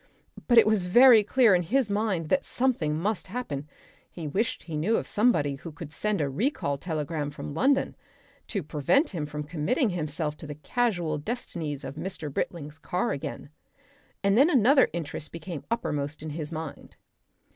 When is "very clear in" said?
0.81-1.61